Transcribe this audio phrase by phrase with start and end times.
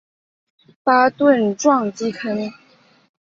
[0.83, 2.51] 巴顿撞击坑